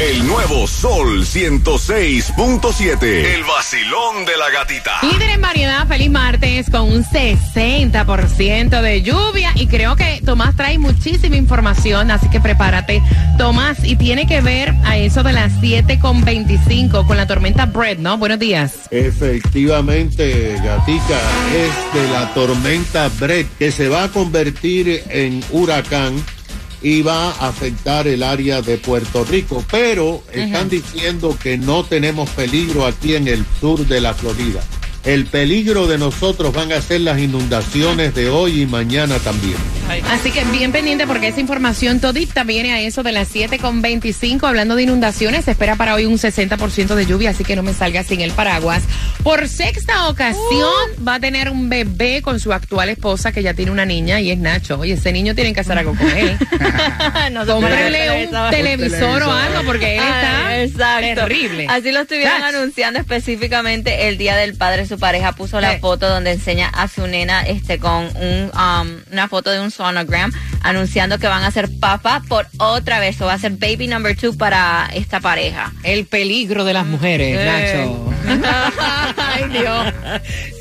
El 0.00 0.24
nuevo 0.28 0.68
Sol 0.68 1.24
106.7. 1.24 3.02
El 3.02 3.42
vacilón 3.42 4.24
de 4.24 4.36
la 4.36 4.48
gatita. 4.48 5.00
Líder 5.02 5.30
en 5.30 5.40
variedad, 5.40 5.88
feliz 5.88 6.08
martes 6.08 6.70
con 6.70 6.82
un 6.82 7.04
60% 7.04 8.80
de 8.80 9.02
lluvia 9.02 9.50
y 9.56 9.66
creo 9.66 9.96
que 9.96 10.22
Tomás 10.24 10.54
trae 10.54 10.78
muchísima 10.78 11.34
información, 11.34 12.12
así 12.12 12.30
que 12.30 12.40
prepárate, 12.40 13.02
Tomás, 13.38 13.82
y 13.82 13.96
tiene 13.96 14.28
que 14.28 14.40
ver 14.40 14.72
a 14.84 14.96
eso 14.96 15.24
de 15.24 15.32
las 15.32 15.52
7.25 15.54 17.04
con 17.04 17.16
la 17.16 17.26
tormenta 17.26 17.66
Brett, 17.66 17.98
¿no? 17.98 18.18
Buenos 18.18 18.38
días. 18.38 18.74
Efectivamente, 18.92 20.60
Gatica, 20.62 21.20
es 21.52 21.92
de 21.92 22.08
la 22.12 22.32
tormenta 22.34 23.08
Brett 23.18 23.48
que 23.58 23.72
se 23.72 23.88
va 23.88 24.04
a 24.04 24.08
convertir 24.10 25.02
en 25.08 25.42
huracán 25.50 26.22
y 26.82 27.02
va 27.02 27.30
a 27.30 27.48
afectar 27.48 28.06
el 28.06 28.22
área 28.22 28.62
de 28.62 28.78
Puerto 28.78 29.24
Rico, 29.24 29.64
pero 29.70 30.22
están 30.32 30.68
diciendo 30.68 31.36
que 31.40 31.58
no 31.58 31.84
tenemos 31.84 32.30
peligro 32.30 32.86
aquí 32.86 33.14
en 33.14 33.28
el 33.28 33.44
sur 33.60 33.86
de 33.86 34.00
la 34.00 34.14
Florida. 34.14 34.60
El 35.04 35.26
peligro 35.26 35.86
de 35.86 35.98
nosotros 35.98 36.52
van 36.52 36.72
a 36.72 36.82
ser 36.82 37.00
las 37.02 37.18
inundaciones 37.18 38.14
de 38.14 38.28
hoy 38.28 38.62
y 38.62 38.66
mañana 38.66 39.18
también. 39.18 39.77
Así 40.10 40.30
que 40.30 40.44
bien 40.44 40.70
pendiente 40.70 41.06
porque 41.06 41.28
esa 41.28 41.40
información 41.40 42.00
todita 42.00 42.44
viene 42.44 42.72
a 42.72 42.80
eso 42.80 43.02
de 43.02 43.12
las 43.12 43.34
7.25 43.34 44.46
hablando 44.46 44.76
de 44.76 44.82
inundaciones. 44.82 45.46
Se 45.46 45.52
espera 45.52 45.76
para 45.76 45.94
hoy 45.94 46.04
un 46.04 46.18
60% 46.18 46.94
de 46.94 47.06
lluvia, 47.06 47.30
así 47.30 47.42
que 47.42 47.56
no 47.56 47.62
me 47.62 47.72
salga 47.72 48.02
sin 48.04 48.20
el 48.20 48.32
paraguas. 48.32 48.82
Por 49.22 49.48
sexta 49.48 50.08
ocasión 50.08 50.72
va 51.06 51.14
a 51.14 51.20
tener 51.20 51.48
un 51.48 51.68
bebé 51.68 52.20
con 52.20 52.38
su 52.38 52.52
actual 52.52 52.90
esposa 52.90 53.32
que 53.32 53.42
ya 53.42 53.54
tiene 53.54 53.70
una 53.70 53.86
niña 53.86 54.20
y 54.20 54.30
es 54.30 54.38
Nacho. 54.38 54.78
Oye, 54.78 54.94
ese 54.94 55.10
niño 55.10 55.34
tiene 55.34 55.54
que 55.54 55.60
hacer 55.60 55.78
algo 55.78 55.94
con 55.94 56.10
él. 56.10 56.36
Cómprele 57.46 58.26
un 58.26 58.50
televisor 58.50 59.22
o 59.22 59.32
algo 59.32 59.62
porque 59.64 59.96
él 59.96 60.04
está 60.64 61.00
terrible. 61.00 61.66
Así 61.68 61.92
lo 61.92 62.00
estuvieron 62.00 62.42
anunciando 62.42 62.98
específicamente 62.98 64.08
el 64.08 64.18
Día 64.18 64.36
del 64.36 64.54
Padre. 64.54 64.86
Su 64.86 64.98
pareja 64.98 65.32
puso 65.32 65.60
la 65.60 65.78
foto 65.78 66.08
donde 66.08 66.32
enseña 66.32 66.68
a 66.68 66.88
su 66.88 67.06
nena 67.06 67.42
este 67.42 67.78
con 67.78 68.04
un, 68.16 68.50
um, 68.54 69.00
una 69.12 69.28
foto 69.28 69.50
de 69.50 69.60
un 69.60 69.70
sonogram 69.78 70.32
anunciando 70.62 71.18
que 71.18 71.28
van 71.28 71.44
a 71.44 71.50
ser 71.50 71.68
papá 71.78 72.22
por 72.28 72.46
otra 72.58 73.00
vez. 73.00 73.20
O 73.20 73.26
va 73.26 73.34
a 73.34 73.38
ser 73.38 73.52
baby 73.52 73.86
number 73.86 74.16
two 74.16 74.36
para 74.36 74.90
esta 74.92 75.20
pareja. 75.20 75.72
El 75.84 76.04
peligro 76.06 76.64
de 76.64 76.72
las 76.72 76.86
mujeres, 76.86 77.38
Nacho. 77.44 78.17
Ay, 79.16 79.44
Dios. 79.50 79.94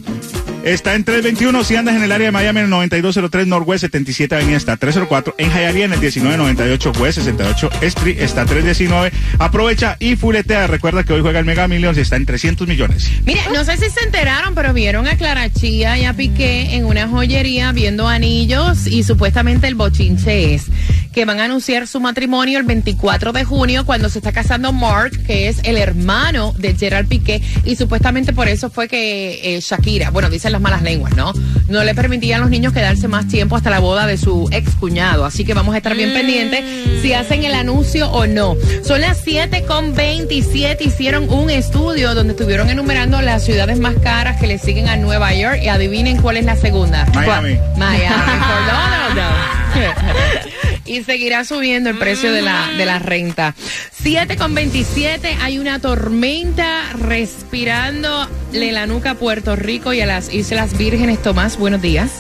Está 0.63 0.93
en 0.93 1.03
321 1.03 1.63
si 1.63 1.75
andas 1.75 1.95
en 1.95 2.03
el 2.03 2.11
área 2.11 2.27
de 2.27 2.31
Miami 2.31 2.59
en 2.59 2.65
el 2.65 2.69
9203 2.69 3.47
Northwest 3.47 3.81
77 3.81 4.35
Avenida 4.35 4.57
está 4.57 4.77
304 4.77 5.35
en 5.39 5.49
Hialeah 5.49 5.85
en 5.85 5.93
el 5.93 5.99
1998 5.99 6.91
West 6.99 7.17
68 7.17 7.69
Street 7.81 8.17
está 8.19 8.45
319 8.45 9.11
aprovecha 9.39 9.97
y 9.99 10.15
fuletea. 10.15 10.67
Recuerda 10.67 11.03
que 11.03 11.13
hoy 11.13 11.21
juega 11.21 11.39
el 11.39 11.45
Mega 11.45 11.67
Millions 11.67 11.97
y 11.97 12.01
está 12.01 12.15
en 12.15 12.25
300 12.25 12.67
millones. 12.67 13.09
Mire, 13.25 13.41
no 13.51 13.63
sé 13.63 13.77
si 13.77 13.89
se 13.89 14.05
enteraron 14.05 14.53
pero 14.53 14.71
vieron 14.73 15.07
a 15.07 15.17
Clara 15.17 15.49
Chía 15.51 15.97
y 15.97 16.05
a 16.05 16.13
Piqué 16.13 16.75
en 16.75 16.85
una 16.85 17.07
joyería 17.07 17.71
viendo 17.71 18.07
anillos 18.07 18.85
y 18.85 19.03
supuestamente 19.03 19.67
el 19.67 19.75
bochinche 19.75 20.53
es 20.53 20.65
que 21.11 21.25
van 21.25 21.39
a 21.39 21.45
anunciar 21.45 21.87
su 21.87 21.99
matrimonio 21.99 22.57
el 22.57 22.63
24 22.63 23.33
de 23.33 23.43
junio 23.43 23.85
cuando 23.85 24.09
se 24.09 24.19
está 24.19 24.31
casando 24.31 24.71
Mark, 24.71 25.11
que 25.25 25.47
es 25.47 25.59
el 25.63 25.77
hermano 25.77 26.53
de 26.57 26.75
Gerard 26.75 27.07
Piqué, 27.07 27.41
y 27.65 27.75
supuestamente 27.75 28.33
por 28.33 28.47
eso 28.47 28.69
fue 28.69 28.87
que 28.87 29.55
eh, 29.55 29.59
Shakira, 29.61 30.09
bueno, 30.09 30.29
dicen 30.29 30.51
las 30.51 30.61
malas 30.61 30.81
lenguas, 30.81 31.15
¿no? 31.15 31.33
No 31.67 31.83
le 31.83 31.93
permitían 31.95 32.39
a 32.39 32.41
los 32.41 32.49
niños 32.49 32.73
quedarse 32.73 33.07
más 33.07 33.27
tiempo 33.27 33.55
hasta 33.55 33.69
la 33.69 33.79
boda 33.79 34.07
de 34.07 34.17
su 34.17 34.47
ex 34.51 34.75
cuñado. 34.75 35.25
Así 35.25 35.43
que 35.43 35.53
vamos 35.53 35.73
a 35.73 35.77
estar 35.77 35.95
bien 35.95 36.13
pendientes 36.13 36.63
si 37.01 37.13
hacen 37.13 37.43
el 37.43 37.53
anuncio 37.53 38.09
o 38.11 38.27
no. 38.27 38.55
Son 38.83 39.01
las 39.01 39.19
7 39.23 39.63
con 39.67 39.93
27. 39.95 40.83
Hicieron 40.83 41.29
un 41.29 41.49
estudio 41.49 42.13
donde 42.15 42.33
estuvieron 42.33 42.69
enumerando 42.69 43.21
las 43.21 43.43
ciudades 43.43 43.79
más 43.79 43.95
caras 43.95 44.39
que 44.39 44.47
le 44.47 44.57
siguen 44.57 44.87
a 44.87 44.97
Nueva 44.97 45.33
York 45.33 45.59
y 45.61 45.67
adivinen 45.67 46.21
cuál 46.21 46.37
es 46.37 46.45
la 46.45 46.55
segunda. 46.55 47.05
Miami. 47.13 47.55
¿Cuál? 47.55 47.77
Miami. 47.77 48.31
¿Por 48.47 48.65
dónde 48.65 49.21
o 49.21 49.25
no? 49.25 50.70
Y 50.85 51.03
seguirá 51.03 51.43
subiendo 51.45 51.89
el 51.89 51.97
precio 51.97 52.31
de 52.31 52.41
la, 52.41 52.71
de 52.77 52.85
la 52.85 52.99
renta. 52.99 53.55
7 54.01 54.35
con 54.37 54.53
27, 54.55 55.37
hay 55.41 55.59
una 55.59 55.79
tormenta 55.79 56.83
respirando 56.93 58.27
de 58.51 58.71
la 58.71 58.87
nuca 58.87 59.11
a 59.11 59.15
Puerto 59.15 59.55
Rico 59.55 59.93
y 59.93 60.01
a 60.01 60.05
las 60.05 60.33
Islas 60.33 60.77
Vírgenes. 60.77 61.21
Tomás, 61.21 61.57
buenos 61.57 61.81
días. 61.81 62.11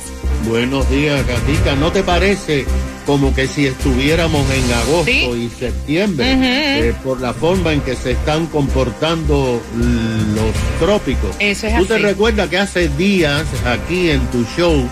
Buenos 0.47 0.89
días, 0.89 1.25
Gatica. 1.27 1.75
¿No 1.75 1.91
te 1.91 2.01
parece 2.03 2.65
como 3.05 3.33
que 3.33 3.47
si 3.47 3.65
estuviéramos 3.67 4.43
en 4.51 4.71
agosto 4.73 5.05
Sí. 5.05 5.29
y 5.35 5.49
septiembre 5.59 6.25
eh, 6.39 6.93
por 7.03 7.19
la 7.21 7.33
forma 7.33 7.73
en 7.73 7.81
que 7.81 7.95
se 7.95 8.11
están 8.11 8.47
comportando 8.47 9.61
los 9.75 10.79
trópicos? 10.79 11.35
Eso 11.39 11.67
es 11.67 11.77
¿Tú 11.77 11.85
te 11.85 11.97
recuerdas 11.99 12.49
que 12.49 12.57
hace 12.57 12.89
días 12.89 13.43
aquí 13.65 14.09
en 14.09 14.21
tu 14.27 14.43
show 14.57 14.89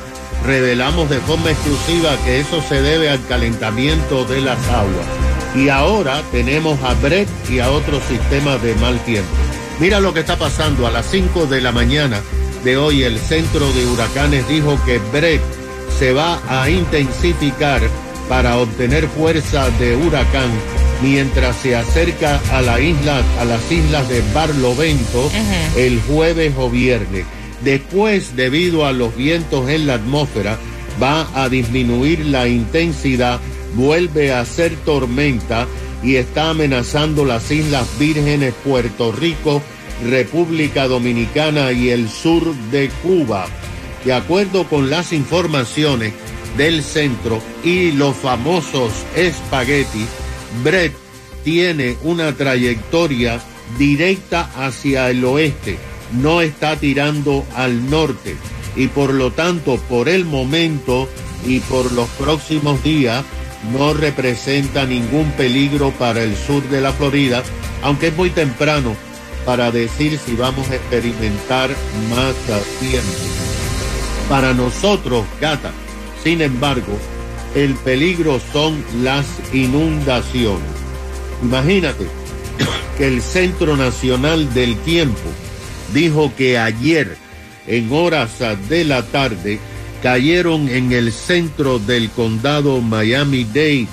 revelamos 0.49 1.07
de 1.11 1.19
forma 1.19 1.51
exclusiva 1.51 2.17
que 2.25 2.39
eso 2.39 2.59
se 2.63 2.81
debe 2.81 3.07
al 3.07 3.23
calentamiento 3.27 4.25
de 4.25 4.41
las 4.41 4.57
aguas? 4.69 5.05
Y 5.55 5.69
ahora 5.69 6.23
tenemos 6.31 6.81
a 6.83 6.95
Brett 6.95 7.29
y 7.51 7.59
a 7.59 7.69
otros 7.69 8.01
sistemas 8.05 8.59
de 8.63 8.73
mal 8.75 8.99
tiempo. 9.05 9.29
Mira 9.79 9.99
lo 9.99 10.11
que 10.11 10.21
está 10.21 10.37
pasando 10.37 10.87
a 10.87 10.91
las 10.91 11.05
5 11.05 11.45
de 11.45 11.61
la 11.61 11.71
mañana 11.71 12.21
de 12.63 12.77
hoy. 12.77 13.03
El 13.03 13.19
centro 13.19 13.71
de 13.73 13.85
huracanes 13.85 14.47
dijo 14.47 14.79
que 14.85 14.97
Brett 15.13 15.41
se 15.99 16.13
va 16.13 16.39
a 16.49 16.67
intensificar 16.67 17.81
para 18.27 18.57
obtener 18.57 19.07
fuerza 19.07 19.69
de 19.77 19.95
huracán 19.95 20.49
mientras 21.03 21.57
se 21.57 21.75
acerca 21.75 22.41
a 22.51 22.61
la 22.63 22.79
isla, 22.79 23.21
a 23.39 23.45
las 23.45 23.71
islas 23.71 24.09
de 24.09 24.23
Barlovento 24.33 25.29
el 25.75 26.01
jueves 26.01 26.53
o 26.57 26.71
viernes. 26.71 27.25
Después, 27.63 28.35
debido 28.35 28.85
a 28.85 28.93
los 28.93 29.15
vientos 29.15 29.69
en 29.69 29.87
la 29.87 29.95
atmósfera, 29.95 30.57
va 31.01 31.27
a 31.33 31.49
disminuir 31.49 32.25
la 32.25 32.47
intensidad, 32.47 33.39
vuelve 33.75 34.33
a 34.33 34.45
ser 34.45 34.75
tormenta 34.85 35.67
y 36.01 36.15
está 36.15 36.51
amenazando 36.51 37.25
las 37.25 37.51
Islas 37.51 37.87
Vírgenes, 37.99 38.53
Puerto 38.63 39.11
Rico, 39.11 39.61
República 40.07 40.87
Dominicana 40.87 41.71
y 41.71 41.89
el 41.89 42.09
sur 42.09 42.55
de 42.71 42.89
Cuba. 43.03 43.45
De 44.05 44.13
acuerdo 44.13 44.63
con 44.65 44.89
las 44.89 45.11
informaciones 45.11 46.13
del 46.57 46.83
centro 46.83 47.41
y 47.63 47.91
los 47.91 48.15
famosos 48.15 48.91
espaguetis, 49.15 50.07
Brett 50.63 50.93
tiene 51.43 51.97
una 52.03 52.33
trayectoria 52.33 53.41
directa 53.77 54.49
hacia 54.55 55.09
el 55.09 55.23
oeste, 55.25 55.77
no 56.13 56.41
está 56.41 56.75
tirando 56.75 57.45
al 57.55 57.89
norte 57.89 58.35
y 58.75 58.87
por 58.87 59.13
lo 59.13 59.31
tanto 59.31 59.77
por 59.77 60.09
el 60.09 60.25
momento 60.25 61.07
y 61.45 61.59
por 61.61 61.91
los 61.91 62.07
próximos 62.09 62.83
días 62.83 63.23
no 63.73 63.93
representa 63.93 64.85
ningún 64.85 65.31
peligro 65.31 65.91
para 65.91 66.23
el 66.23 66.35
sur 66.35 66.63
de 66.69 66.81
la 66.81 66.93
Florida, 66.93 67.43
aunque 67.81 68.07
es 68.07 68.15
muy 68.15 68.29
temprano 68.29 68.95
para 69.45 69.71
decir 69.71 70.17
si 70.23 70.35
vamos 70.35 70.69
a 70.69 70.75
experimentar 70.75 71.69
más 72.09 72.35
tiempo. 72.79 73.09
Para 74.29 74.53
nosotros, 74.53 75.25
gata, 75.41 75.71
sin 76.23 76.41
embargo, 76.41 76.97
el 77.55 77.73
peligro 77.75 78.39
son 78.53 78.83
las 79.01 79.25
inundaciones. 79.53 80.69
Imagínate 81.41 82.05
que 82.97 83.07
el 83.07 83.21
Centro 83.21 83.75
Nacional 83.75 84.53
del 84.53 84.77
Tiempo 84.79 85.29
dijo 85.93 86.33
que 86.35 86.57
ayer, 86.57 87.17
en 87.67 87.91
horas 87.91 88.31
de 88.69 88.83
la 88.83 89.03
tarde, 89.03 89.59
cayeron 90.01 90.69
en 90.69 90.91
el 90.91 91.11
centro 91.11 91.79
del 91.79 92.09
condado 92.09 92.81
Miami-Dade 92.81 93.87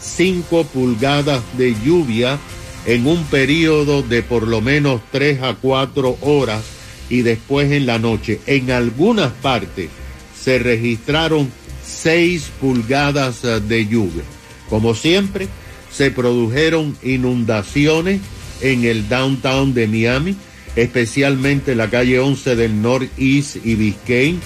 5 0.00 0.64
pulgadas 0.64 1.42
de 1.58 1.76
lluvia 1.84 2.38
en 2.86 3.06
un 3.06 3.22
periodo 3.24 4.02
de 4.02 4.22
por 4.22 4.48
lo 4.48 4.60
menos 4.60 5.00
3 5.12 5.42
a 5.42 5.54
4 5.54 6.18
horas 6.22 6.62
y 7.10 7.22
después 7.22 7.70
en 7.72 7.86
la 7.86 7.98
noche. 7.98 8.40
En 8.46 8.70
algunas 8.70 9.32
partes 9.32 9.90
se 10.38 10.58
registraron 10.58 11.50
6 11.84 12.50
pulgadas 12.60 13.44
eh, 13.44 13.60
de 13.60 13.86
lluvia. 13.86 14.22
Como 14.68 14.94
siempre, 14.94 15.48
se 15.92 16.10
produjeron 16.10 16.96
inundaciones 17.02 18.20
en 18.60 18.84
el 18.84 19.08
downtown 19.08 19.74
de 19.74 19.88
Miami, 19.88 20.36
especialmente 20.76 21.74
la 21.74 21.90
calle 21.90 22.18
11 22.18 22.56
del 22.56 22.82
Northeast 22.82 23.56
y 23.64 23.74
Biscayne. 23.74 24.38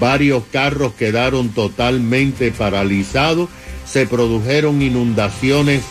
Varios 0.00 0.44
carros 0.50 0.94
quedaron 0.94 1.50
totalmente 1.50 2.50
paralizados. 2.50 3.48
Se 3.86 4.06
produjeron 4.06 4.80
inundaciones 4.80 5.82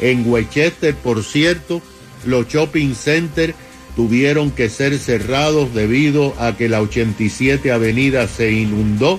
en 0.00 0.30
Westchester, 0.30 0.94
por 0.94 1.24
cierto, 1.24 1.82
los 2.24 2.46
shopping 2.48 2.94
centers 2.94 3.54
tuvieron 3.96 4.52
que 4.52 4.68
ser 4.68 4.96
cerrados 4.98 5.74
debido 5.74 6.34
a 6.38 6.56
que 6.56 6.68
la 6.68 6.80
87 6.80 7.72
Avenida 7.72 8.28
se 8.28 8.52
inundó, 8.52 9.18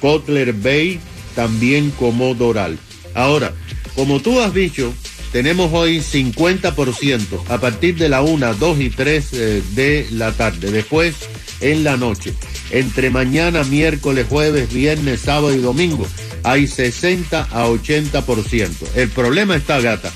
Cutler 0.00 0.52
Bay 0.52 1.00
también 1.34 1.90
como 1.90 2.34
Doral. 2.34 2.78
Ahora, 3.14 3.52
como 3.96 4.20
tú 4.20 4.40
has 4.40 4.54
dicho, 4.54 4.94
tenemos 5.34 5.72
hoy 5.72 5.98
50% 5.98 7.48
a 7.48 7.58
partir 7.58 7.96
de 7.96 8.08
la 8.08 8.22
1, 8.22 8.54
2 8.54 8.80
y 8.80 8.90
3 8.90 9.32
eh, 9.32 9.62
de 9.74 10.06
la 10.12 10.30
tarde, 10.30 10.70
después 10.70 11.16
en 11.60 11.82
la 11.82 11.96
noche. 11.96 12.34
Entre 12.70 13.10
mañana, 13.10 13.64
miércoles, 13.64 14.26
jueves, 14.30 14.72
viernes, 14.72 15.22
sábado 15.22 15.52
y 15.52 15.58
domingo 15.58 16.06
hay 16.44 16.68
60 16.68 17.48
a 17.50 17.66
80%. 17.66 18.70
El 18.94 19.08
problema 19.08 19.56
está, 19.56 19.80
gata, 19.80 20.12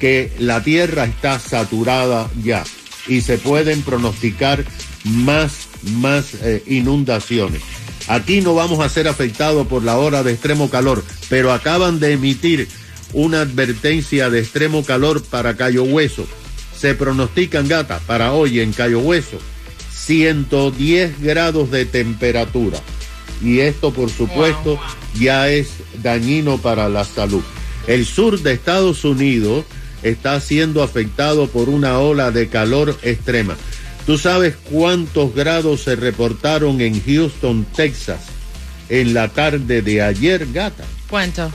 que 0.00 0.32
la 0.38 0.62
tierra 0.62 1.04
está 1.04 1.38
saturada 1.38 2.30
ya 2.42 2.64
y 3.06 3.20
se 3.20 3.36
pueden 3.36 3.82
pronosticar 3.82 4.64
más, 5.04 5.68
más 5.98 6.32
eh, 6.40 6.62
inundaciones. 6.66 7.60
Aquí 8.08 8.40
no 8.40 8.54
vamos 8.54 8.80
a 8.80 8.88
ser 8.88 9.06
afectados 9.06 9.66
por 9.66 9.84
la 9.84 9.98
hora 9.98 10.22
de 10.22 10.32
extremo 10.32 10.70
calor, 10.70 11.04
pero 11.28 11.52
acaban 11.52 12.00
de 12.00 12.12
emitir 12.12 12.68
una 13.12 13.40
advertencia 13.42 14.30
de 14.30 14.40
extremo 14.40 14.84
calor 14.84 15.22
para 15.22 15.56
Cayo 15.56 15.84
Hueso. 15.84 16.26
Se 16.76 16.94
pronostican, 16.94 17.68
gata, 17.68 18.00
para 18.06 18.32
hoy 18.32 18.60
en 18.60 18.72
Cayo 18.72 19.00
Hueso, 19.00 19.38
110 19.90 21.20
grados 21.20 21.70
de 21.70 21.84
temperatura. 21.84 22.78
Y 23.42 23.60
esto, 23.60 23.92
por 23.92 24.10
supuesto, 24.10 24.78
ya 25.18 25.48
es 25.48 25.68
dañino 26.02 26.58
para 26.58 26.88
la 26.88 27.04
salud. 27.04 27.42
El 27.86 28.06
sur 28.06 28.40
de 28.40 28.52
Estados 28.52 29.04
Unidos 29.04 29.64
está 30.02 30.40
siendo 30.40 30.82
afectado 30.82 31.48
por 31.48 31.68
una 31.68 31.98
ola 31.98 32.30
de 32.30 32.48
calor 32.48 32.96
extrema. 33.02 33.56
¿Tú 34.06 34.18
sabes 34.18 34.56
cuántos 34.70 35.34
grados 35.34 35.82
se 35.82 35.94
reportaron 35.96 36.80
en 36.80 37.00
Houston, 37.04 37.64
Texas, 37.76 38.20
en 38.92 39.14
la 39.14 39.28
tarde 39.28 39.80
de 39.80 40.02
ayer, 40.02 40.52
gata? 40.52 40.84
¿Cuánto? 41.08 41.50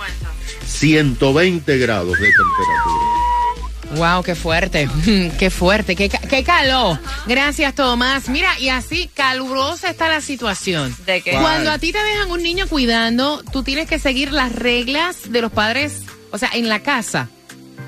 120 0.65 1.77
grados 1.77 2.19
de 2.19 2.27
temperatura. 2.31 4.15
Wow, 4.15 4.23
qué 4.25 4.33
fuerte, 4.33 4.89
qué 5.37 5.49
fuerte, 5.51 5.95
qué, 5.95 6.09
qué 6.09 6.43
calor. 6.43 6.97
Gracias, 7.27 7.75
Tomás. 7.75 8.27
Mira, 8.27 8.59
y 8.59 8.69
así 8.69 9.07
calurosa 9.13 9.91
está 9.91 10.09
la 10.09 10.21
situación. 10.21 10.95
¿De 11.05 11.21
qué? 11.21 11.33
Cuando 11.33 11.69
a 11.69 11.77
ti 11.77 11.91
te 11.91 12.03
dejan 12.03 12.31
un 12.31 12.41
niño 12.41 12.67
cuidando, 12.67 13.43
tú 13.51 13.61
tienes 13.61 13.87
que 13.87 13.99
seguir 13.99 14.33
las 14.33 14.51
reglas 14.51 15.31
de 15.31 15.41
los 15.41 15.51
padres, 15.51 16.01
o 16.31 16.39
sea, 16.39 16.49
en 16.53 16.67
la 16.69 16.79
casa. 16.79 17.29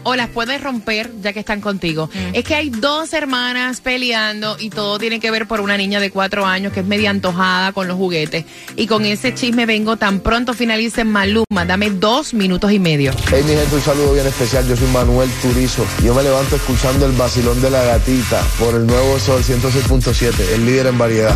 O 0.03 0.15
las 0.15 0.29
puedes 0.29 0.61
romper 0.61 1.11
ya 1.21 1.33
que 1.33 1.39
están 1.39 1.61
contigo. 1.61 2.09
Es 2.33 2.43
que 2.43 2.55
hay 2.55 2.69
dos 2.69 3.13
hermanas 3.13 3.81
peleando 3.81 4.57
y 4.59 4.69
todo 4.69 4.97
tiene 4.99 5.19
que 5.19 5.31
ver 5.31 5.47
por 5.47 5.61
una 5.61 5.77
niña 5.77 5.99
de 5.99 6.11
cuatro 6.11 6.45
años 6.45 6.73
que 6.73 6.81
es 6.81 6.85
media 6.85 7.09
antojada 7.09 7.71
con 7.71 7.87
los 7.87 7.97
juguetes. 7.97 8.45
Y 8.75 8.87
con 8.87 9.05
ese 9.05 9.33
chisme 9.33 9.65
vengo 9.65 9.97
tan 9.97 10.19
pronto 10.19 10.53
finalice 10.53 11.03
Maluma. 11.03 11.65
Dame 11.65 11.89
dos 11.89 12.33
minutos 12.33 12.71
y 12.71 12.79
medio. 12.79 13.11
Hey 13.29 13.43
mi 13.45 13.53
gente, 13.53 13.75
un 13.75 13.81
saludo 13.81 14.13
bien 14.13 14.27
especial. 14.27 14.67
Yo 14.67 14.75
soy 14.75 14.87
Manuel 14.87 15.29
Turizo. 15.41 15.85
Yo 16.03 16.13
me 16.13 16.23
levanto 16.23 16.55
escuchando 16.55 17.05
el 17.05 17.11
vacilón 17.13 17.61
de 17.61 17.69
la 17.69 17.83
gatita 17.83 18.41
por 18.57 18.75
el 18.75 18.87
nuevo 18.87 19.19
Sol 19.19 19.43
106.7, 19.43 20.53
el 20.53 20.65
líder 20.65 20.87
en 20.87 20.97
variedad. 20.97 21.35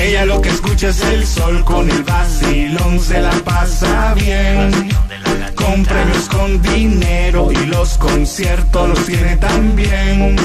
Ella 0.00 0.24
lo 0.24 0.40
que 0.40 0.48
escucha 0.48 0.88
es 0.88 1.00
el 1.02 1.26
sol 1.26 1.64
con 1.64 1.90
el 1.90 2.02
vacilón, 2.02 3.00
se 3.00 3.20
la 3.20 3.30
pasa 3.44 4.14
bien. 4.14 4.70
Con 5.70 5.84
premios 5.84 6.28
con 6.28 6.62
dinero 6.62 7.52
y 7.52 7.66
los 7.66 7.96
conciertos 7.96 8.88
los 8.88 9.06
tiene 9.06 9.36
también. 9.36 10.36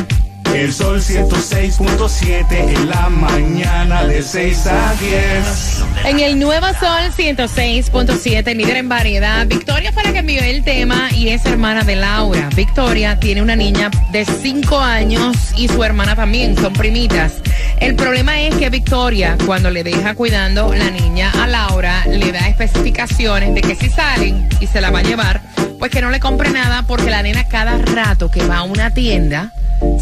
El 0.55 0.71
sol 0.71 1.01
106.7 1.01 2.45
en 2.50 2.89
la 2.89 3.09
mañana 3.09 4.05
de 4.05 4.24
6 4.24 4.67
a 4.67 4.95
10. 4.95 5.83
En 6.05 6.19
el 6.21 6.39
Nuevo 6.39 6.67
Sol 6.79 7.12
106.7, 7.15 8.55
líder 8.55 8.77
en 8.77 8.88
variedad. 8.88 9.45
Victoria 9.47 9.91
la 9.91 10.13
que 10.13 10.19
envió 10.19 10.41
el 10.41 10.63
tema 10.63 11.09
y 11.12 11.27
es 11.29 11.45
hermana 11.45 11.83
de 11.83 11.97
Laura. 11.97 12.50
Victoria 12.55 13.19
tiene 13.19 13.41
una 13.41 13.57
niña 13.57 13.91
de 14.13 14.24
5 14.24 14.79
años 14.79 15.35
y 15.57 15.67
su 15.67 15.83
hermana 15.83 16.15
también, 16.15 16.55
son 16.55 16.71
primitas. 16.71 17.33
El 17.81 17.95
problema 17.95 18.39
es 18.39 18.55
que 18.55 18.69
Victoria, 18.69 19.38
cuando 19.45 19.69
le 19.69 19.83
deja 19.83 20.15
cuidando 20.15 20.74
la 20.74 20.89
niña 20.89 21.31
a 21.31 21.47
Laura, 21.47 22.05
le 22.07 22.31
da 22.31 22.47
especificaciones 22.47 23.53
de 23.53 23.62
que 23.62 23.75
si 23.75 23.89
salen 23.89 24.47
y 24.62 24.67
se 24.67 24.79
la 24.79 24.89
va 24.89 25.00
a 25.00 25.03
llevar, 25.03 25.41
pues 25.79 25.91
que 25.91 26.01
no 26.01 26.09
le 26.09 26.21
compre 26.21 26.50
nada 26.50 26.83
porque 26.83 27.09
la 27.09 27.21
nena 27.21 27.43
cada 27.43 27.77
rato 27.77 28.31
que 28.31 28.47
va 28.47 28.59
a 28.59 28.63
una 28.63 28.93
tienda 28.93 29.51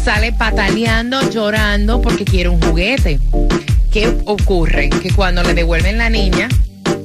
sale 0.02 0.32
pataleando, 0.32 1.30
llorando 1.30 2.00
porque 2.00 2.24
quiere 2.24 2.48
un 2.48 2.60
juguete. 2.60 3.18
¿Qué 3.92 4.12
ocurre? 4.26 4.90
Que 4.90 5.12
cuando 5.12 5.42
le 5.42 5.54
devuelven 5.54 5.98
la 5.98 6.10
niña 6.10 6.48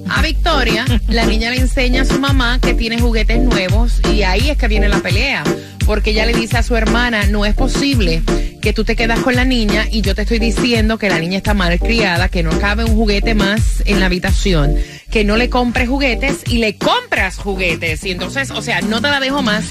a 0.10 0.22
Victoria, 0.22 0.86
la 1.08 1.26
niña 1.26 1.52
le 1.52 1.58
enseña 1.58 2.02
a 2.02 2.06
su 2.06 2.20
mamá 2.20 2.60
que 2.62 2.74
tiene 2.74 3.00
juguetes 3.00 3.40
nuevos 3.40 4.02
y 4.12 4.24
ahí 4.24 4.50
es 4.50 4.58
que 4.58 4.68
viene 4.68 4.90
la 4.90 5.00
pelea. 5.00 5.44
Porque 5.86 6.12
ella 6.12 6.26
le 6.26 6.34
dice 6.34 6.58
a 6.58 6.64
su 6.64 6.76
hermana, 6.76 7.26
no 7.28 7.46
es 7.46 7.56
posible 7.56 8.22
que 8.62 8.74
tú 8.74 8.84
te 8.84 8.96
quedas 8.96 9.20
con 9.20 9.36
la 9.36 9.46
niña 9.46 9.88
y 9.90 10.02
yo 10.02 10.14
te 10.14 10.24
estoy 10.24 10.38
diciendo 10.38 10.98
que 10.98 11.10
la 11.10 11.20
niña 11.20 11.38
está 11.38 11.54
mal 11.54 11.80
criada, 11.80 12.30
que 12.30 12.44
no 12.44 12.52
cabe 12.60 12.84
un 12.84 12.96
juguete 12.96 13.34
más 13.34 13.82
en 13.86 14.00
la 14.00 14.06
habitación, 14.06 14.76
que 15.10 15.24
no 15.24 15.38
le 15.38 15.50
compres 15.50 15.90
juguetes 15.90 16.42
y 16.48 16.60
le 16.60 16.78
compras 16.78 17.38
juguetes. 17.38 18.04
Y 18.04 18.12
entonces, 18.12 18.52
o 18.52 18.62
sea, 18.62 18.82
no 18.82 19.02
te 19.02 19.10
la 19.10 19.20
dejo 19.20 19.42
más 19.42 19.66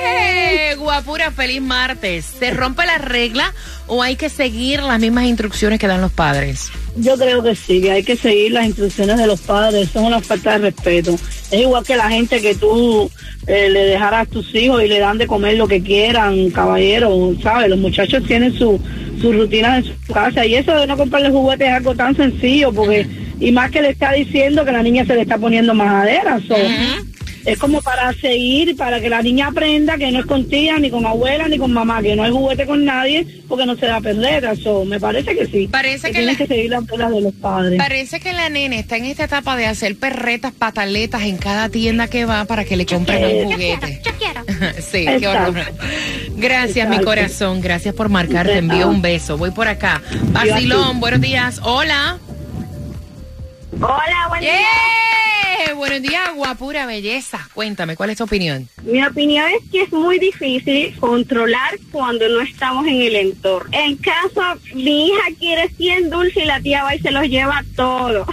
¡Eh! 0.04 0.76
Guapura, 0.78 1.32
feliz 1.32 1.62
martes. 1.62 2.26
¿Se 2.40 2.52
rompe 2.52 2.86
la 2.86 2.98
regla 2.98 3.54
o 3.88 4.04
hay 4.04 4.16
que 4.16 4.30
seguir 4.30 4.82
las 4.82 5.00
mismas 5.00 5.26
instrucciones 5.26 5.80
que 5.80 5.88
dan 5.88 6.02
los 6.02 6.12
padres? 6.12 6.70
Yo 6.96 7.16
creo 7.18 7.44
que 7.44 7.56
sí, 7.56 7.88
hay 7.90 8.04
que 8.04 8.16
seguir 8.16 8.54
las 8.54 8.66
instrucciones 8.66 9.18
de 9.18 9.28
los 9.28 9.42
padres, 9.42 9.90
son 9.92 10.06
una 10.06 10.20
falta 10.20 10.54
de 10.54 10.70
respeto. 10.70 11.14
Es 11.52 11.62
igual 11.62 11.86
que 11.86 11.96
la 11.96 12.10
gente 12.10 12.42
que 12.42 12.56
tú 12.56 13.10
eh, 13.46 13.70
le 13.70 13.86
dejaras 13.86 14.28
a 14.28 14.32
tus 14.32 14.54
hijos 14.56 14.82
y 14.84 14.88
le 14.88 15.00
dan 15.00 15.18
de 15.18 15.28
comer 15.28 15.58
lo 15.58 15.68
que 15.68 15.82
quieran, 15.82 16.50
caballero, 16.50 17.34
¿sabes? 17.42 17.70
Los 17.70 17.80
muchachos 17.80 18.24
tienen 18.26 18.58
su, 18.58 18.80
su 19.22 19.32
rutina 19.32 19.78
en 19.78 19.84
su 19.84 20.14
casa 20.14 20.46
y 20.46 20.56
eso 20.56 20.76
de 20.76 20.88
no 20.88 20.98
comprarle 20.98 21.30
juguetes 21.30 21.68
es 21.68 21.74
algo 21.74 21.96
tan 21.96 22.16
sencillo 22.16 22.72
porque, 22.72 23.08
y 23.40 23.52
más 23.52 23.72
que 23.72 23.82
le 23.82 23.90
está 23.90 24.14
diciendo 24.14 24.64
que 24.66 24.72
la 24.72 24.84
niña 24.84 25.06
se 25.06 25.16
le 25.16 25.22
está 25.22 25.38
poniendo 25.38 25.74
majadera. 25.74 26.40
so, 26.48 26.56
Es 27.48 27.58
como 27.58 27.82
para 27.82 28.12
seguir, 28.14 28.76
para 28.76 29.00
que 29.00 29.10
la 29.10 29.22
niña 29.22 29.48
aprenda 29.48 29.98
que 29.98 30.12
no 30.12 30.20
es 30.20 30.26
con 30.26 30.50
tía, 30.50 30.78
ni 30.80 30.90
con 30.92 31.06
abuela, 31.06 31.48
ni 31.48 31.58
con 31.58 31.72
mamá, 31.72 32.02
que 32.02 32.14
no 32.16 32.24
hay 32.24 32.32
juguete 32.32 32.66
con 32.66 32.84
nadie, 32.84 33.26
porque 33.48 33.66
no 33.66 33.76
se 33.78 33.86
da 33.86 33.96
a 33.96 34.02
perder. 34.02 34.44
Eso, 34.46 34.84
me 34.84 35.00
parece 35.00 35.34
que 35.36 35.46
sí. 35.48 35.68
Parece 35.68 36.08
que 36.08 36.14
tienen 36.14 36.34
la- 36.34 36.38
que 36.38 36.46
seguir 36.48 36.70
las 36.72 36.86
reglas 36.86 37.10
de 37.12 37.22
los 37.22 37.34
padres. 37.36 37.78
Parece 37.80 38.20
que 38.20 38.34
la 38.34 38.50
nena 38.50 38.76
está 38.76 38.98
en 38.98 39.06
esta 39.06 39.24
etapa 39.24 39.56
de 39.56 39.66
hacer 39.66 39.96
perretas, 39.98 40.52
pataletas 40.52 41.22
en 41.24 41.38
cada 41.38 41.70
tienda 41.70 42.08
que 42.10 42.26
va 42.26 42.44
para 42.46 42.66
que 42.66 42.76
le 42.76 42.86
compren 42.86 43.24
un 43.48 43.54
juguete. 43.54 44.02
Yo 44.04 44.12
quiero. 44.18 44.44
sí, 44.82 45.06
qué 45.20 45.28
horror. 45.28 45.56
Gracias, 46.36 46.90
mi 46.90 47.00
corazón. 47.00 47.62
Gracias 47.62 47.96
por 47.96 48.10
marcar. 48.10 48.46
Te 48.48 48.58
envío 48.58 48.90
un 48.90 49.02
beso. 49.02 49.38
Voy 49.38 49.52
por 49.52 49.68
acá. 49.70 50.02
Basilón, 50.34 51.00
buenos 51.00 51.22
días. 51.22 51.62
Hola. 51.64 52.18
Hola, 53.80 54.26
buen 54.30 54.44
¡Eh! 55.66 55.74
Buenos 55.74 56.02
días, 56.02 56.34
guapura 56.36 56.86
belleza. 56.86 57.48
Cuéntame, 57.54 57.96
¿cuál 57.96 58.12
es 58.12 58.18
tu 58.18 58.26
opinión? 58.26 58.68
Mi 58.84 59.04
opinión 59.04 59.46
es 59.50 59.70
que 59.72 59.84
es 59.84 59.92
muy 59.92 60.20
difícil 60.20 60.96
controlar 61.00 61.80
cuando 61.92 62.28
no 62.30 62.42
estamos 62.42 62.86
en 62.88 63.02
el 63.02 63.16
entorno. 63.16 63.70
En 63.72 63.98
caso, 63.98 64.42
mi 64.76 65.08
hija 65.08 65.24
quiere 65.40 65.70
100 65.70 66.10
dulces 66.10 66.44
y 66.44 66.46
la 66.46 66.60
tía 66.62 66.84
va 66.84 66.96
y 66.96 67.00
se 67.00 67.12
los 67.12 67.24
lleva 67.28 67.64
todo. 67.76 68.26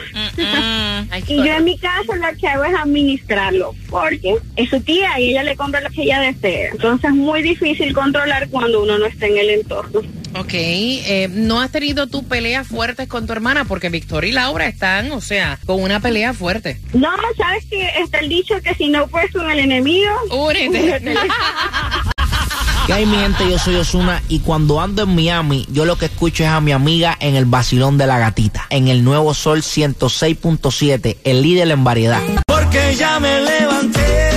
Ay, 1.11 1.25
Y 1.29 1.37
yo 1.37 1.55
en 1.55 1.65
mi 1.65 1.79
caso 1.79 2.15
lo 2.15 2.39
que 2.39 2.47
hago 2.47 2.65
es 2.65 2.75
administrarlo, 2.75 3.75
porque 3.89 4.37
es 4.57 4.71
su 4.71 4.81
tía 4.81 5.19
y 5.19 5.31
ella 5.31 5.43
le 5.43 5.57
compra 5.57 5.81
lo 5.81 5.91
que 5.91 6.03
ella 6.03 6.21
desea. 6.21 6.71
Entonces 6.73 7.11
es 7.11 7.17
muy 7.17 7.43
difícil 7.43 7.95
controlar 7.95 8.49
cuando 8.49 8.83
uno 8.83 8.99
no 8.99 9.07
está 9.07 9.27
en 9.27 9.39
el 9.39 9.51
entorno. 9.51 10.03
Ok, 10.37 10.51
eh, 10.53 11.29
¿no 11.31 11.61
has 11.61 11.71
tenido 11.71 12.09
tú 12.09 12.25
peleas 12.25 12.67
fuertes 12.67 13.07
con 13.07 13.27
tu 13.27 13.33
hermana? 13.33 13.67
Porque 13.67 13.89
Victoria 13.89 14.31
y 14.31 14.33
Laura 14.33 14.67
están, 14.67 15.13
o 15.13 15.21
sea, 15.21 15.61
con 15.65 15.81
una 15.81 16.01
pelea 16.01 16.35
fuerte. 16.35 16.81
No, 16.93 17.11
¿sabes 17.37 17.65
que 17.67 17.89
Está 18.01 18.19
el 18.19 18.29
dicho 18.29 18.55
que 18.61 18.75
si 18.75 18.89
no 18.89 19.07
puedes 19.07 19.31
con 19.33 19.49
el 19.49 19.61
enemigo... 19.61 20.11
Únete. 20.33 21.01
¿Qué 22.87 22.93
hay 22.93 23.07
mi 23.07 23.17
gente? 23.17 23.49
Yo 23.49 23.59
soy 23.59 23.77
Osuna 23.77 24.23
y 24.29 24.41
cuando 24.41 24.81
ando 24.81 25.05
en 25.05 25.15
Miami, 25.15 25.67
yo 25.71 25.85
lo 25.85 25.97
que 25.97 26.07
escucho 26.07 26.43
es 26.43 26.51
a 26.51 26.61
mi 26.61 26.73
amiga 26.73 27.17
en 27.19 27.35
el 27.35 27.47
vacilón 27.47 27.97
de 27.97 28.07
la 28.07 28.19
gatita, 28.19 28.67
en 28.69 28.89
el 28.89 29.05
nuevo 29.05 29.33
Sol 29.33 29.63
106.7, 29.63 31.17
el 31.25 31.43
líder 31.43 31.71
en 31.71 31.85
variedad. 31.85 32.21
Porque 32.47 32.95
ya 32.97 33.19
me 33.21 33.41
levanté. 33.41 34.34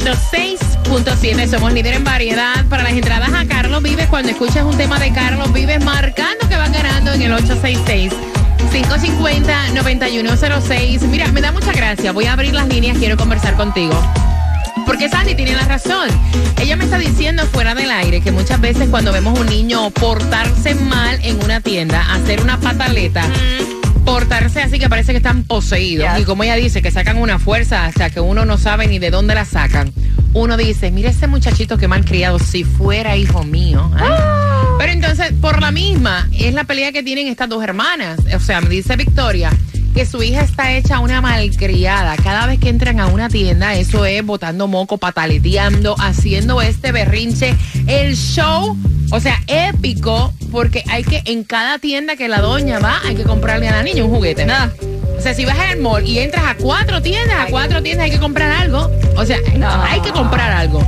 106.7 0.00 1.48
somos 1.48 1.72
líder 1.72 1.94
en 1.94 2.02
variedad. 2.02 2.64
Para 2.68 2.82
las 2.82 2.94
entradas 2.94 3.32
a 3.32 3.46
Carlos 3.46 3.80
Vives, 3.80 4.08
cuando 4.08 4.30
escuches 4.30 4.64
un 4.64 4.76
tema 4.76 4.98
de 4.98 5.12
Carlos 5.12 5.52
Vives, 5.52 5.84
marcando 5.84 6.48
que 6.48 6.56
van 6.56 6.72
ganando 6.72 7.12
en 7.12 7.22
el 7.22 7.32
866. 7.32 8.12
550-9106. 8.72 11.02
Mira, 11.02 11.30
me 11.30 11.40
da 11.40 11.52
mucha 11.52 11.70
gracia. 11.70 12.10
Voy 12.10 12.24
a 12.24 12.32
abrir 12.32 12.54
las 12.54 12.66
líneas, 12.66 12.98
quiero 12.98 13.16
conversar 13.16 13.54
contigo. 13.54 13.94
Porque 14.84 15.08
Sandy 15.08 15.36
tiene 15.36 15.52
la 15.52 15.64
razón. 15.64 16.08
Ella 16.60 16.74
me 16.74 16.86
está 16.86 16.98
diciendo 16.98 17.46
fuera 17.52 17.76
del 17.76 17.92
aire 17.92 18.20
que 18.20 18.32
muchas 18.32 18.60
veces 18.60 18.88
cuando 18.88 19.12
vemos 19.12 19.38
un 19.38 19.46
niño 19.46 19.90
portarse 19.90 20.74
mal 20.74 21.20
en 21.22 21.40
una 21.44 21.60
tienda, 21.60 22.12
hacer 22.12 22.42
una 22.42 22.58
pataleta, 22.58 23.22
portarse 24.04 24.62
así 24.62 24.78
que 24.78 24.88
parece 24.88 25.12
que 25.12 25.18
están 25.18 25.44
poseídos. 25.44 26.06
Yes. 26.12 26.22
Y 26.22 26.24
como 26.24 26.44
ella 26.44 26.56
dice, 26.56 26.82
que 26.82 26.90
sacan 26.90 27.18
una 27.18 27.38
fuerza 27.38 27.86
hasta 27.86 28.10
que 28.10 28.20
uno 28.20 28.44
no 28.44 28.58
sabe 28.58 28.86
ni 28.86 28.98
de 28.98 29.10
dónde 29.10 29.34
la 29.34 29.44
sacan. 29.44 29.92
Uno 30.32 30.56
dice, 30.56 30.90
mira 30.90 31.10
ese 31.10 31.26
muchachito 31.26 31.78
que 31.78 31.88
mal 31.88 32.04
criado, 32.04 32.38
si 32.38 32.64
fuera 32.64 33.16
hijo 33.16 33.44
mío. 33.44 33.90
¿eh?". 33.96 34.44
Pero 34.78 34.92
entonces, 34.92 35.32
por 35.40 35.60
la 35.60 35.70
misma, 35.70 36.28
es 36.32 36.52
la 36.52 36.64
pelea 36.64 36.92
que 36.92 37.02
tienen 37.02 37.28
estas 37.28 37.48
dos 37.48 37.62
hermanas. 37.62 38.20
O 38.34 38.40
sea, 38.40 38.60
me 38.60 38.68
dice 38.68 38.96
Victoria 38.96 39.50
que 39.94 40.04
su 40.04 40.22
hija 40.22 40.40
está 40.40 40.72
hecha 40.72 40.98
una 40.98 41.20
malcriada. 41.20 42.16
Cada 42.16 42.46
vez 42.46 42.58
que 42.58 42.68
entran 42.68 42.98
a 42.98 43.06
una 43.06 43.28
tienda, 43.28 43.74
eso 43.76 44.04
es 44.04 44.26
botando 44.26 44.66
moco, 44.66 44.98
pataleteando, 44.98 45.94
haciendo 46.00 46.60
este 46.60 46.90
berrinche. 46.90 47.54
El 47.86 48.16
show, 48.16 48.76
o 49.12 49.20
sea, 49.20 49.40
épico, 49.46 50.34
porque 50.54 50.84
hay 50.88 51.02
que, 51.02 51.20
en 51.24 51.42
cada 51.42 51.80
tienda 51.80 52.14
que 52.14 52.28
la 52.28 52.40
doña 52.40 52.78
va, 52.78 53.00
hay 53.04 53.16
que 53.16 53.24
comprarle 53.24 53.68
a 53.68 53.72
la 53.72 53.82
niña 53.82 54.04
un 54.04 54.10
juguete. 54.14 54.46
Nada. 54.46 54.72
O 55.18 55.20
sea, 55.20 55.34
si 55.34 55.44
vas 55.44 55.58
al 55.58 55.80
mall 55.80 56.06
y 56.06 56.20
entras 56.20 56.44
a 56.44 56.54
cuatro 56.54 57.02
tiendas, 57.02 57.36
a 57.40 57.50
cuatro 57.50 57.82
tiendas 57.82 58.04
hay 58.04 58.12
que 58.12 58.20
comprar 58.20 58.52
algo. 58.52 58.88
O 59.16 59.26
sea, 59.26 59.36
hay 59.82 60.00
que 60.00 60.12
comprar 60.12 60.52
algo. 60.52 60.80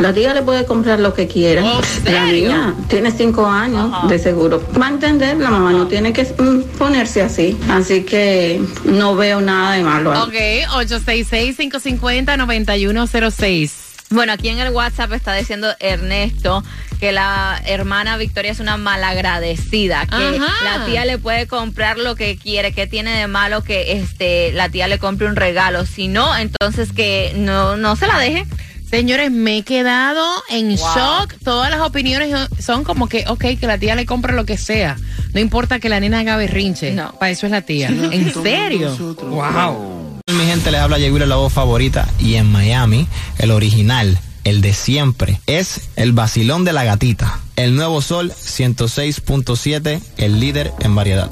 La 0.00 0.12
tía 0.12 0.34
le 0.34 0.42
puede 0.42 0.64
comprar 0.64 0.98
lo 0.98 1.14
que 1.14 1.28
quiera. 1.28 1.62
La 2.04 2.24
niña 2.26 2.74
tiene 2.88 3.10
cinco 3.12 3.46
años, 3.46 4.08
de 4.08 4.18
seguro. 4.18 4.62
Va 4.80 4.86
a 4.86 4.90
entender, 4.90 5.36
la 5.36 5.50
mamá 5.50 5.72
no 5.72 5.86
tiene 5.86 6.12
que 6.12 6.24
mm, 6.24 6.76
ponerse 6.78 7.22
así. 7.22 7.43
Así 7.68 8.02
que 8.02 8.60
no 8.84 9.16
veo 9.16 9.40
nada 9.40 9.72
de 9.72 9.82
malo. 9.82 10.12
Ok, 10.22 10.34
866-550-9106. 10.72 13.72
Bueno, 14.10 14.32
aquí 14.32 14.48
en 14.48 14.60
el 14.60 14.72
WhatsApp 14.72 15.12
está 15.12 15.34
diciendo 15.34 15.68
Ernesto 15.80 16.62
que 17.00 17.10
la 17.10 17.60
hermana 17.66 18.16
Victoria 18.16 18.52
es 18.52 18.60
una 18.60 18.76
malagradecida, 18.76 20.06
que 20.06 20.38
Ajá. 20.38 20.52
la 20.62 20.86
tía 20.86 21.04
le 21.04 21.18
puede 21.18 21.46
comprar 21.46 21.98
lo 21.98 22.14
que 22.14 22.36
quiere, 22.36 22.72
que 22.72 22.86
tiene 22.86 23.18
de 23.18 23.26
malo 23.26 23.62
que 23.62 23.92
este 23.92 24.52
la 24.52 24.68
tía 24.68 24.88
le 24.88 24.98
compre 24.98 25.26
un 25.26 25.36
regalo, 25.36 25.86
si 25.86 26.08
no, 26.08 26.36
entonces 26.36 26.92
que 26.92 27.32
no 27.36 27.76
no 27.76 27.96
se 27.96 28.06
la 28.06 28.18
deje. 28.18 28.46
Señores, 28.94 29.32
me 29.32 29.58
he 29.58 29.62
quedado 29.64 30.24
en 30.50 30.68
Wow. 30.68 30.76
shock. 30.76 31.34
Todas 31.42 31.68
las 31.68 31.80
opiniones 31.80 32.32
son 32.60 32.84
como 32.84 33.08
que, 33.08 33.24
ok, 33.26 33.58
que 33.58 33.66
la 33.66 33.76
tía 33.76 33.96
le 33.96 34.06
compre 34.06 34.34
lo 34.34 34.44
que 34.44 34.56
sea. 34.56 34.96
No 35.32 35.40
importa 35.40 35.80
que 35.80 35.88
la 35.88 35.98
nena 35.98 36.20
haga 36.20 36.36
berrinche. 36.36 36.92
No. 36.92 37.10
Para 37.18 37.30
eso 37.32 37.46
es 37.46 37.50
la 37.50 37.62
tía. 37.62 37.88
¿En 37.88 38.32
serio? 38.32 38.96
Wow. 39.20 40.20
Mi 40.28 40.44
gente 40.46 40.70
les 40.70 40.80
habla 40.80 41.00
Yeguira, 41.00 41.26
la 41.26 41.34
voz 41.34 41.52
favorita. 41.52 42.08
Y 42.20 42.36
en 42.36 42.52
Miami, 42.52 43.08
el 43.38 43.50
original, 43.50 44.16
el 44.44 44.60
de 44.60 44.72
siempre, 44.72 45.40
es 45.48 45.80
el 45.96 46.12
vacilón 46.12 46.64
de 46.64 46.72
la 46.72 46.84
gatita. 46.84 47.40
El 47.56 47.74
nuevo 47.74 48.00
sol 48.00 48.32
106.7, 48.32 50.00
el 50.18 50.38
líder 50.38 50.72
en 50.78 50.94
variedad. 50.94 51.30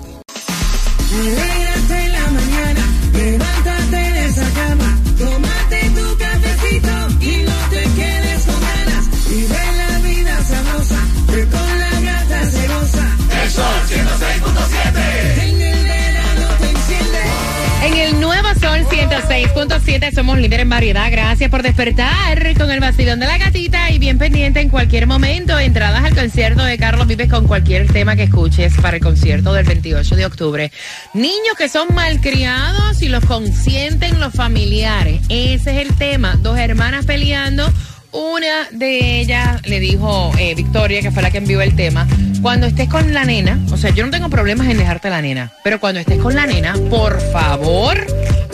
106.7 19.68 20.12
somos 20.12 20.38
líder 20.38 20.60
en 20.60 20.68
variedad. 20.68 21.08
Gracias 21.08 21.48
por 21.48 21.62
despertar 21.62 22.56
con 22.58 22.70
el 22.72 22.80
vacilón 22.80 23.20
de 23.20 23.26
la 23.26 23.38
gatita 23.38 23.92
y 23.92 24.00
bien 24.00 24.18
pendiente 24.18 24.60
en 24.60 24.68
cualquier 24.68 25.06
momento. 25.06 25.56
Entradas 25.56 26.04
al 26.04 26.16
concierto 26.16 26.64
de 26.64 26.76
Carlos 26.78 27.06
Vives 27.06 27.28
con 27.28 27.46
cualquier 27.46 27.86
tema 27.86 28.16
que 28.16 28.24
escuches 28.24 28.74
para 28.82 28.96
el 28.96 29.02
concierto 29.02 29.52
del 29.52 29.64
28 29.64 30.16
de 30.16 30.26
octubre. 30.26 30.72
Niños 31.14 31.54
que 31.56 31.68
son 31.68 31.94
malcriados 31.94 33.02
y 33.02 33.08
los 33.08 33.24
consienten 33.24 34.18
los 34.18 34.32
familiares. 34.32 35.20
Ese 35.28 35.80
es 35.80 35.86
el 35.86 35.94
tema. 35.94 36.36
Dos 36.42 36.58
hermanas 36.58 37.06
peleando. 37.06 37.72
Una 38.12 38.68
de 38.72 39.20
ellas 39.20 39.62
le 39.66 39.80
dijo 39.80 40.32
eh, 40.38 40.54
Victoria, 40.54 41.00
que 41.00 41.10
fue 41.10 41.22
la 41.22 41.30
que 41.30 41.38
envió 41.38 41.62
el 41.62 41.74
tema, 41.74 42.06
cuando 42.42 42.66
estés 42.66 42.86
con 42.88 43.14
la 43.14 43.24
nena, 43.24 43.58
o 43.72 43.78
sea, 43.78 43.88
yo 43.88 44.04
no 44.04 44.10
tengo 44.10 44.28
problemas 44.28 44.68
en 44.68 44.76
dejarte 44.76 45.08
la 45.08 45.22
nena, 45.22 45.50
pero 45.64 45.80
cuando 45.80 45.98
estés 45.98 46.18
con 46.18 46.34
la 46.34 46.44
nena, 46.44 46.74
por 46.90 47.18
favor, 47.32 48.01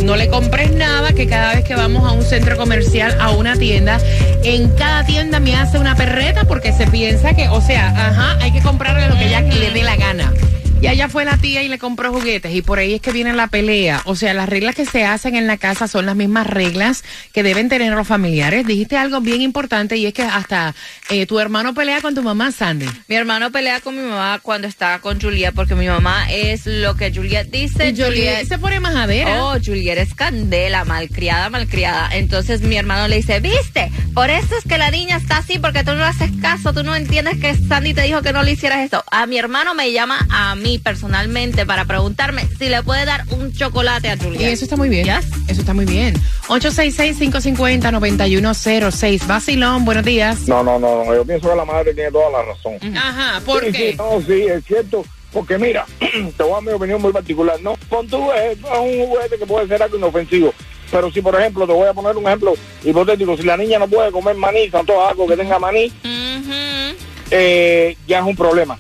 no 0.09 0.17
le 0.17 0.29
compres 0.29 0.73
nada, 0.73 1.13
que 1.13 1.27
cada 1.27 1.55
vez 1.55 1.65
que 1.67 1.75
vamos 1.75 2.03
a 2.09 2.13
un 2.13 2.23
centro 2.23 2.57
comercial, 2.57 3.15
a 3.21 3.33
una 3.33 3.57
tienda, 3.57 3.99
en 4.43 4.71
cada 4.71 5.05
tienda 5.05 5.39
me 5.39 5.55
hace 5.55 5.79
una 5.79 5.95
perreta 5.97 6.45
porque 6.45 6.73
se 6.73 6.87
piensa 6.87 7.35
que, 7.35 7.47
o 7.51 7.61
sea, 7.61 7.89
ajá, 7.89 8.39
hay 8.41 8.51
que 8.51 8.63
comprarle 8.63 9.07
lo 9.07 9.19
que 9.19 9.27
ella 9.27 9.43
le 9.43 9.71
dé 9.71 9.83
la 9.83 9.97
gana. 9.97 10.33
Y 10.81 10.87
allá 10.87 11.09
fue 11.09 11.25
la 11.25 11.37
tía 11.37 11.65
y 11.65 11.69
le 11.69 11.79
compró 11.79 12.13
juguetes 12.13 12.55
y 12.55 12.63
por 12.63 12.79
ahí 12.79 12.95
es 12.95 13.01
que 13.01 13.11
viene 13.11 13.33
la 13.33 13.49
pelea. 13.49 14.01
O 14.05 14.15
sea, 14.15 14.33
las 14.33 14.49
reglas 14.49 14.77
que 14.77 14.87
se 14.87 15.05
hacen 15.05 15.35
en 15.35 15.49
la 15.49 15.57
casa 15.57 15.89
son 15.89 16.07
las 16.07 16.15
mismas 16.15 16.47
reglas 16.47 17.03
que 17.33 17.43
deben 17.43 17.69
tener 17.69 17.93
los 17.93 18.07
familiares. 18.07 18.65
Dijiste 18.65 18.97
algo 18.97 19.21
bien 19.21 19.43
importante 19.43 19.97
y 19.97 20.07
es 20.07 20.15
que 20.15 20.23
hasta 20.23 20.77
eh, 21.11 21.27
tu 21.27 21.41
hermano 21.41 21.75
pelea 21.75 22.01
con 22.01 22.15
tu 22.15 22.23
mamá, 22.23 22.53
Sandy. 22.53 22.87
Mi 23.09 23.17
hermano 23.17 23.51
pelea 23.51 23.81
con 23.81 23.97
mi 23.97 24.03
mamá 24.03 24.39
cuando 24.41 24.69
está 24.69 25.01
con 25.01 25.21
Juliet 25.21 25.53
porque 25.53 25.75
mi 25.75 25.89
mamá 25.89 26.31
es 26.31 26.65
lo 26.67 26.95
que 26.95 27.13
Juliet 27.13 27.51
dice. 27.51 27.89
Y 27.89 28.01
Juliet 28.01 28.47
se 28.47 28.59
pone 28.59 28.79
majadera. 28.79 29.47
Oh, 29.47 29.57
Juliet 29.59 29.99
es 29.99 30.15
candela, 30.15 30.85
malcriada, 30.85 31.51
malcriada. 31.51 32.09
Entonces 32.13 32.61
mi 32.61 32.77
hermano 32.77 33.09
le 33.09 33.17
dice, 33.17 33.41
viste, 33.41 33.91
por 34.15 34.31
eso 34.31 34.57
es 34.57 34.63
que 34.63 34.79
la 34.79 34.93
niña 34.93 35.17
está 35.17 35.39
así, 35.39 35.59
porque 35.59 35.83
tú 35.83 35.91
no 35.91 35.99
le 35.99 36.05
haces 36.05 36.31
caso, 36.41 36.73
tú 36.73 36.85
no 36.85 36.95
entiendes 36.95 37.39
que 37.39 37.57
Sandy 37.57 37.95
te 37.95 38.03
dijo 38.03 38.23
que 38.23 38.33
no 38.33 38.45
le 38.45 38.53
hicieras 38.53 38.79
esto. 38.85 39.03
A 39.11 39.27
mi 39.27 39.39
hermano 39.39 39.75
me 39.75 39.91
llama 39.91 40.25
a 40.31 40.55
mí 40.55 40.68
personalmente 40.77 41.65
para 41.65 41.87
preguntarme 41.87 42.47
si 42.59 42.69
le 42.69 42.83
puede 42.83 43.07
dar 43.07 43.25
un 43.31 43.51
chocolate 43.55 44.11
a 44.11 44.19
Juliet. 44.19 44.43
Y 44.43 44.45
eso 44.45 44.65
está 44.65 44.77
muy 44.77 44.91
bien. 44.91 45.09
Eso 45.49 45.61
está 45.61 45.73
muy 45.73 45.87
bien. 45.87 46.13
866-550-9106. 46.49 49.27
Vacilón, 49.27 49.85
buenos 49.87 50.05
días. 50.05 50.47
No, 50.49 50.63
no, 50.63 50.79
no, 50.79 51.03
no, 51.05 51.15
yo 51.15 51.25
pienso 51.25 51.49
que 51.49 51.57
la 51.57 51.65
madre 51.65 51.95
tiene 51.95 52.11
toda 52.11 52.29
la 52.31 52.43
razón. 52.43 52.75
Ajá, 52.97 53.41
¿por 53.45 53.65
Sí, 53.65 53.73
qué? 53.73 53.91
sí, 53.93 53.97
no, 53.97 54.21
sí, 54.27 54.43
es 54.47 54.65
cierto. 54.67 55.05
Porque 55.33 55.57
mira, 55.59 55.85
te 55.99 56.43
voy 56.43 56.53
a 56.53 56.57
dar 56.57 56.63
mi 56.63 56.73
opinión 56.73 57.01
muy 57.03 57.13
particular. 57.13 57.61
No, 57.63 57.75
pon 57.89 58.07
tú, 58.09 58.31
es, 58.33 58.59
es 58.59 58.65
un 58.65 59.07
juguete 59.07 59.39
que 59.39 59.47
puede 59.47 59.69
ser 59.69 59.83
algo 59.83 59.97
inofensivo. 59.99 60.53
Pero 60.91 61.13
si, 61.13 61.21
por 61.21 61.39
ejemplo, 61.39 61.67
te 61.67 61.73
voy 61.75 61.87
a 61.87 61.93
poner 61.93 62.17
un 62.17 62.27
ejemplo 62.27 62.55
hipotético, 62.83 63.37
si 63.37 63.43
la 63.43 63.59
niña 63.59 63.79
no 63.79 63.87
puede 63.89 64.11
comer 64.11 64.35
maní, 64.37 64.71
tanto 64.71 65.07
algo 65.07 65.27
que 65.27 65.37
tenga 65.37 65.59
maní, 65.59 65.93
eh, 67.31 67.95
ya 68.07 68.21
es 68.21 68.25
un 68.25 68.35
problema. 68.35 68.79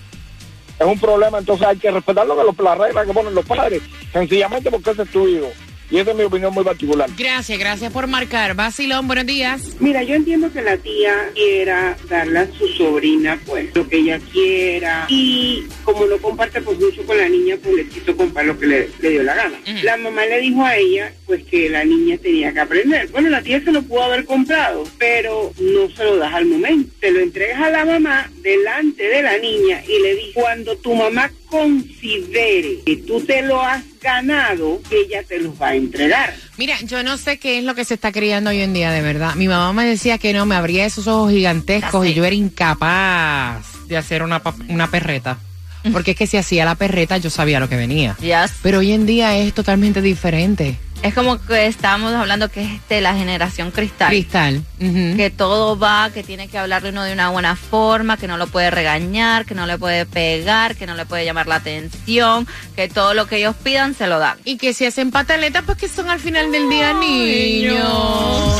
Es 0.78 0.86
un 0.86 0.98
problema, 0.98 1.38
entonces 1.38 1.66
hay 1.66 1.76
que 1.76 1.90
respetar 1.90 2.26
lo 2.26 2.36
que 2.36 2.44
los, 2.44 2.58
las 2.58 2.78
reglas 2.78 3.06
que 3.06 3.12
ponen 3.12 3.34
los 3.34 3.44
padres. 3.44 3.82
Sencillamente 4.12 4.70
porque 4.70 4.90
ese 4.90 5.02
es 5.02 5.10
tu 5.10 5.26
hijo. 5.26 5.48
Y 5.90 5.98
esa 5.98 6.10
es 6.10 6.16
mi 6.16 6.24
opinión 6.24 6.52
muy 6.52 6.64
particular. 6.64 7.08
Gracias, 7.16 7.58
gracias 7.58 7.92
por 7.92 8.06
marcar. 8.06 8.54
Basilón, 8.54 9.06
buenos 9.06 9.24
días. 9.24 9.76
Mira, 9.80 10.02
yo 10.02 10.14
entiendo 10.14 10.52
que 10.52 10.60
la 10.60 10.76
tía 10.76 11.30
quiera 11.34 11.96
darle 12.10 12.40
a 12.40 12.46
su 12.52 12.68
sobrina, 12.68 13.40
pues, 13.46 13.74
lo 13.74 13.88
que 13.88 13.96
ella 13.96 14.20
quiera. 14.32 15.06
Y 15.08 15.64
como 15.84 16.04
no 16.04 16.18
comparte 16.18 16.60
pues 16.60 16.78
mucho 16.78 17.04
con 17.06 17.16
la 17.16 17.28
niña, 17.28 17.56
pues 17.62 17.74
le 17.74 17.86
quiso 17.86 18.14
comprar 18.16 18.44
lo 18.46 18.58
que 18.58 18.66
le, 18.66 18.90
le 19.00 19.10
dio 19.10 19.22
la 19.22 19.34
gana. 19.34 19.58
La 19.82 19.96
mamá 19.96 20.26
le 20.26 20.40
dijo 20.40 20.62
a 20.62 20.76
ella, 20.76 21.12
pues, 21.26 21.42
que 21.44 21.70
la 21.70 21.84
niña 21.84 22.18
tenía 22.18 22.52
que 22.52 22.60
aprender. 22.60 23.08
Bueno, 23.08 23.30
la 23.30 23.42
tía 23.42 23.62
se 23.64 23.72
lo 23.72 23.82
pudo 23.82 24.02
haber 24.02 24.26
comprado, 24.26 24.84
pero 24.98 25.52
no 25.58 25.88
se 25.88 26.04
lo 26.04 26.16
das 26.16 26.34
al 26.34 26.44
momento. 26.46 26.92
Te 27.00 27.10
lo 27.12 27.20
entregas 27.20 27.62
a 27.62 27.70
la 27.70 27.86
mamá 27.86 28.30
delante 28.42 29.04
de 29.04 29.22
la 29.22 29.38
niña 29.38 29.82
y 29.88 30.02
le 30.02 30.14
dices, 30.16 30.34
cuando 30.34 30.76
tu 30.76 30.94
mamá 30.94 31.30
considere 31.48 32.80
que 32.84 32.96
tú 32.96 33.20
te 33.20 33.42
lo 33.42 33.60
has 33.62 33.82
ganado, 34.00 34.80
ella 34.90 35.22
te 35.26 35.38
los 35.40 35.60
va 35.60 35.68
a 35.68 35.74
entregar. 35.74 36.34
Mira, 36.56 36.76
yo 36.82 37.02
no 37.02 37.16
sé 37.18 37.38
qué 37.38 37.58
es 37.58 37.64
lo 37.64 37.74
que 37.74 37.84
se 37.84 37.94
está 37.94 38.12
criando 38.12 38.50
hoy 38.50 38.60
en 38.60 38.72
día, 38.74 38.90
de 38.90 39.02
verdad. 39.02 39.34
Mi 39.34 39.48
mamá 39.48 39.72
me 39.72 39.86
decía 39.86 40.18
que 40.18 40.32
no, 40.32 40.46
me 40.46 40.54
abría 40.54 40.84
esos 40.86 41.06
ojos 41.06 41.30
gigantescos 41.32 42.06
y 42.06 42.14
yo 42.14 42.24
era 42.24 42.34
incapaz 42.34 43.66
de 43.88 43.96
hacer 43.96 44.22
una, 44.22 44.42
pa- 44.42 44.54
una 44.68 44.90
perreta. 44.90 45.38
Porque 45.92 46.10
es 46.12 46.16
que 46.16 46.26
si 46.26 46.36
hacía 46.36 46.64
la 46.64 46.74
perreta 46.74 47.18
yo 47.18 47.30
sabía 47.30 47.60
lo 47.60 47.68
que 47.68 47.76
venía. 47.76 48.16
Pero 48.62 48.78
hoy 48.80 48.92
en 48.92 49.06
día 49.06 49.36
es 49.38 49.54
totalmente 49.54 50.02
diferente. 50.02 50.76
Es 51.02 51.14
como 51.14 51.40
que 51.40 51.66
estábamos 51.66 52.12
hablando 52.12 52.50
que 52.50 52.62
es 52.62 52.88
de 52.88 53.00
la 53.00 53.14
generación 53.14 53.70
cristal. 53.70 54.08
Cristal. 54.08 54.64
Que 54.78 55.32
todo 55.34 55.78
va, 55.78 56.10
que 56.12 56.22
tiene 56.22 56.48
que 56.48 56.58
hablarle 56.58 56.90
uno 56.90 57.04
de 57.04 57.12
una 57.12 57.30
buena 57.30 57.56
forma, 57.56 58.16
que 58.16 58.26
no 58.26 58.36
lo 58.36 58.46
puede 58.48 58.70
regañar, 58.70 59.44
que 59.44 59.54
no 59.54 59.66
le 59.66 59.78
puede 59.78 60.06
pegar, 60.06 60.76
que 60.76 60.86
no 60.86 60.94
le 60.94 61.06
puede 61.06 61.24
llamar 61.24 61.46
la 61.46 61.56
atención, 61.56 62.46
que 62.74 62.88
todo 62.88 63.14
lo 63.14 63.26
que 63.26 63.36
ellos 63.36 63.54
pidan 63.62 63.94
se 63.94 64.06
lo 64.06 64.18
dan. 64.18 64.38
Y 64.44 64.56
que 64.56 64.74
si 64.74 64.86
hacen 64.86 65.10
pataletas, 65.10 65.62
pues 65.64 65.78
que 65.78 65.88
son 65.88 66.10
al 66.10 66.20
final 66.20 66.50
del 66.50 66.68
día 66.68 66.92
niños. 66.94 68.58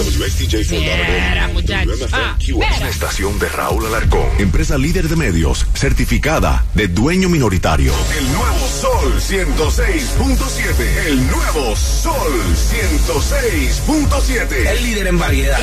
WMFQ, 1.69 2.55
una 2.55 2.89
estación 2.89 3.39
de 3.39 3.49
Raúl 3.49 3.87
Alarcón, 3.87 4.29
empresa 4.39 4.79
líder 4.79 5.09
de 5.09 5.17
medios, 5.17 5.67
certificada 5.75 6.65
de 6.75 6.89
dueño 6.89 7.29
minoritario. 7.29 7.93
El 8.17 8.33
nuevo 8.33 8.69
Sol 8.69 9.21
106.7, 9.21 11.07
el 11.07 11.27
nuevo 11.27 11.77
Sol 11.77 12.28
106.7. 12.29 14.67
El 14.67 14.83
líder 14.83 15.07
en 15.07 15.19
variedad. 15.19 15.59